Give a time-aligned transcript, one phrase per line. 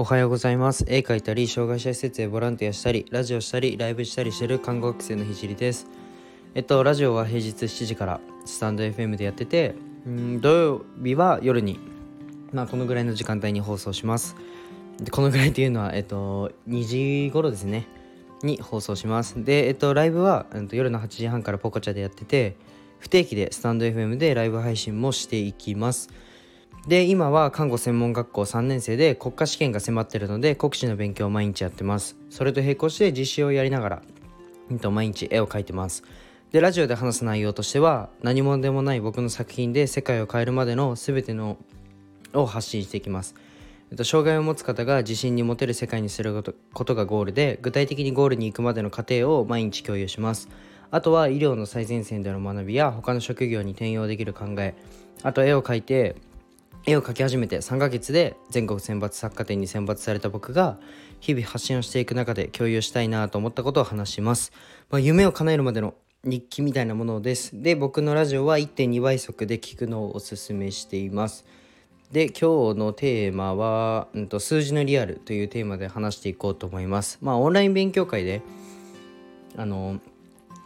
[0.00, 0.84] おはようございます。
[0.86, 5.88] 絵描いたり障害者施設へボランティアしたりラジオしたりライブしたりしてる看護学生のひじりです。
[6.54, 9.74] えっとラジオは平日7時からスタンド FM でやってて
[10.06, 11.80] うん土曜日は夜に
[12.52, 14.36] まあこのぐらいの時間帯に放送します。
[15.00, 16.84] でこのぐらいっていうのはえっと2
[17.26, 17.88] 時頃ですね。
[18.44, 19.42] に放送します。
[19.42, 22.54] でえっとライブは、えっと、夜の8時半からポコチャでやってて
[23.00, 26.08] 不定期でスタンド FM でライブ配信もしていきます。
[26.88, 32.16] で今は看護専門学校3年生で国家試験が迫ってるので国試の勉強を毎日やってます。
[32.30, 34.02] それと並行して実習をやりながら、
[34.70, 36.02] えっと、毎日絵を描いてます。
[36.50, 41.58] でラジオで話す内容としては何者でもない僕の作品で世界を変えるまでの全ての
[42.32, 43.34] を発信していきます。
[43.90, 50.48] えっと、障害を持つ方が自信に持てる世界にすることことがゴールで具体的にゴールに行くまでの過程を毎日共有します。
[50.90, 54.74] あとは医療の最前線での学びや他の職業に転用できる考え
[55.22, 56.16] あと絵を描いて
[56.86, 60.78] 絵を描き始めて3ヶ月で全国選抜作家展に選抜された僕が
[61.20, 64.52] 日々発信をしていく中で共有したいなと思ったことを話します、
[64.90, 67.62] まあ、夢を叶えるまでの日記みたいなものです。
[67.62, 71.44] で僕のラジオは1.2倍速で聞くのをおすすめしています。
[72.10, 77.18] で今日のテーマは、うん、と数字のリアルというテーマで話していこうと思います。
[77.20, 78.42] まあオンライン勉強会で
[79.56, 80.00] あの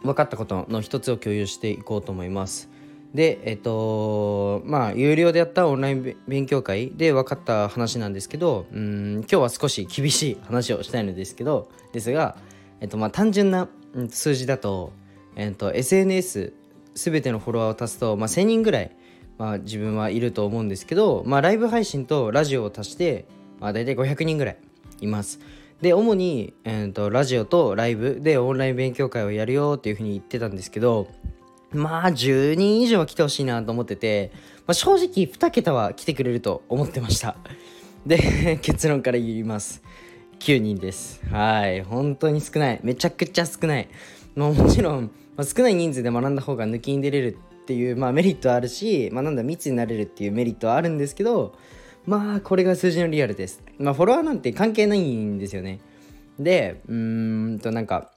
[0.01, 2.69] 分かったことの一つを共有していこうと思います。
[3.13, 12.35] でえっとまあ有料でやったオンライン勉強会で分かった話なんですけどうん今日は少し厳しい話をしたいのですけどですが、
[12.81, 13.69] えっとまあ、単純な
[14.09, 14.91] 数字だと、
[15.35, 16.53] えっと、SNS
[16.95, 18.95] 全てのフォロワーを足すと、まあ、1000人ぐらい、
[19.37, 23.27] まあ、自分はいると思うんですけど、まあ、ライブ配信とラジオを足して、
[23.59, 24.57] まあ、大体500人ぐらい
[25.01, 25.39] います。
[25.81, 31.07] で主に、えーとラジオとライブでオンライン勉強会をやるよっていうふうに言ってたんですけど
[31.73, 34.31] まあ10人以上は来てほしいなと思ってて、
[34.67, 37.35] まあ、正直2桁は来てくれると思ってました。
[38.05, 39.83] で 結論から言います。
[40.39, 41.21] 9人です。
[41.29, 41.81] はい。
[41.83, 42.79] 本当に少ない。
[42.83, 43.87] めちゃくちゃ少ない。
[44.35, 51.55] ももちろん、まあ、少ない人数で学んだ方が抜きに出れるっていう、まあ、メリットあるし、まあ、なんだ密になれるっていうメリットはあるんですけど
[52.05, 53.61] まあこれが数字のリアルです。
[53.77, 55.79] まあフォロワーなんて関係ないんですよね。
[56.37, 58.11] でうーんとなんか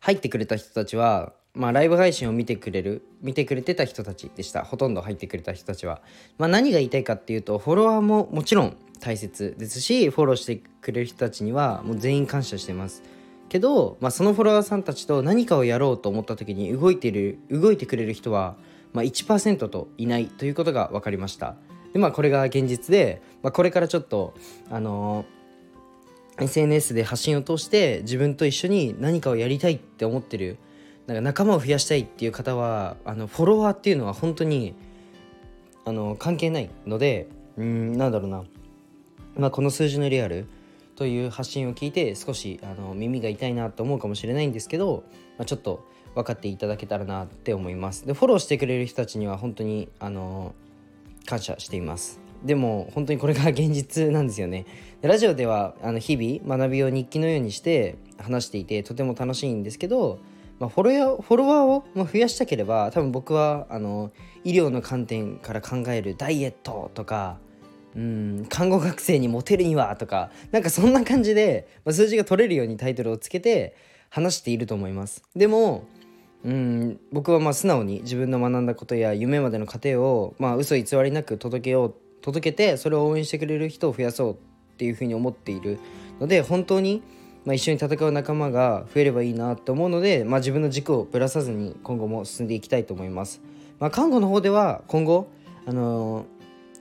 [0.00, 4.62] 入ってくれた人たちはまあ、ライブ配信を見てくれる見てくれてた人たちでした。
[4.62, 6.00] ほとんど入ってくれた人たちは、
[6.38, 13.02] まあ、何が言いたいかっていうとフォロワーももちろん大切ですしフォローしてくれる人たちにはもう全員感謝してます。
[13.48, 18.54] けど、まあ、そのフォロワーさんたちと何かをやろうと思った時に動いてる動いてくれる人は、
[18.92, 21.56] まあ、1%といないということが分かりました。
[21.92, 24.34] でまあこれが現実で、まあ、これからちょっと
[24.70, 30.56] あのー、SNS で発信を通して自分と一緒に何かをやりたいって思ってる
[31.06, 34.74] なんか仲間を増やしたいっていう方はあのフォロワーっていうのは本当に
[35.84, 38.44] あの関係ないのでうんなんだろうな、
[39.36, 40.46] まあ、この数字のリアル
[40.96, 45.04] という発信を聞いて少しあの耳が痛いなと思うかもしれないんですけど、
[45.38, 48.06] まあ、ちょっと分かっていただけたらなって思います。
[48.06, 50.54] でフォローしてくれる人たちには本当にあの
[51.26, 52.20] 感謝しています。
[52.44, 54.66] でも本当にこれが現実なんですよね。
[55.02, 60.18] ラジオではあの日々学びを日記のようにして話していてとても楽しいんですけど
[60.60, 64.12] まあ、フォロワーフォロワーを増やしたければ多分僕はあの
[64.44, 67.38] 医療の観点から考えるダイエットとか
[67.96, 73.74] うん看護学生にモテるにはとかなんかそんな感じで、まあ、数字が取れるようにタイトルをつけて
[74.10, 75.22] 話していると思います。
[75.34, 75.84] でも
[76.44, 84.36] うん僕はまあ素直に自分の学んだことや夢までの過程をまあ嘘偽りなく届けよう届けてそれを応援してくれる人を増やそうっ
[84.76, 85.78] ていうふうに思っている
[86.18, 87.02] ので本当に
[87.44, 93.40] まあ、一緒に戦う仲間が増えればいいなと思うので、まあ、自分の軸をぶらさずに今後も進んでいきたいと思います。
[93.78, 95.28] まあ、看護の方では今後、
[95.66, 96.24] あの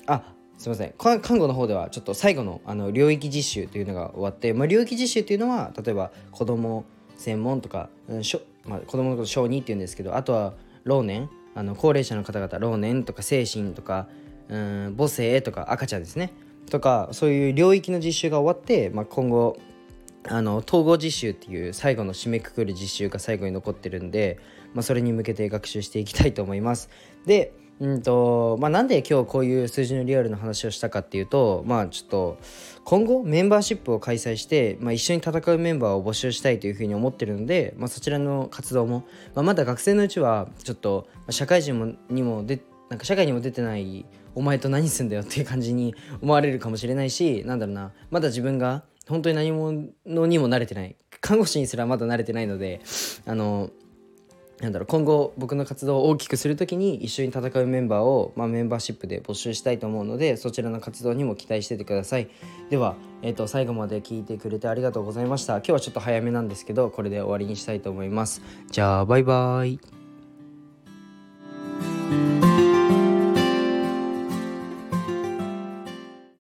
[0.06, 0.24] ー、あ
[0.58, 6.84] すいません看護の方ではちょっと最後のあの領域実習というのが終わって、まあ、領域実習というのは例えば子ども
[7.16, 10.54] 専門とか、うんしょまあ、子どものこと小児っていうんですけどあとは
[10.84, 14.10] 老年あの高齢者の方々老年とか精神とか、
[14.50, 16.34] うん、母性とか赤ちゃんですね
[16.70, 19.58] とかそういう領域の実習が終わって、まあ、今後
[20.28, 24.40] あの統合実習っていう最後の締めくくる実習が最後に残ってるんで、
[24.74, 26.90] まあ、それに向けて学習していきたいと思います。
[27.26, 32.38] でうんとまあ、なんで今日こういう数字のリアルの話をしたかっていうとまあちょっと
[32.84, 44.06] 今後メンバーシップを開催して、まあ、一緒に戦うメンバーを募集したいというふうに思ってるので、まあ、そちらの活動も、まあ、まだ学生のうちはちょっと社会人もにもでなんか社会にも出てない
[44.36, 50.96] お前と何すんだよっていう感じに思われるかもしれないしなんだろうなまだ自分が本当に何者にも慣れてない。
[51.22, 52.82] 看護師にすらまだ慣れてないので
[53.26, 53.70] あの
[54.62, 62.30] なんだろう今後僕の活動を大きくする時に一緒に戦うメンバーを、まあ、メンバーシップで募集したいと思うのでそちらの活動にも期待しててください。
[62.70, 65.58] では、えー、と最後まで聞いてくれてありがとうございました。
[65.58, 68.42] 今日はちょっと早めなんですけどこれで終わりにしたいと思います。
[68.70, 69.99] じゃあバイバイ。